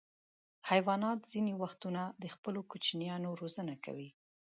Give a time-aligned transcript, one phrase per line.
[0.69, 4.09] حیوانات ځینې وختونه د خپلو کوچنیانو روزنه کوي.